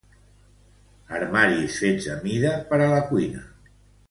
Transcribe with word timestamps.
Armaris 1.17 1.77
fets 1.83 2.09
a 2.15 2.19
mida 2.27 2.55
per 2.73 2.81
a 2.87 2.93
la 2.97 3.05
cuina. 3.13 3.47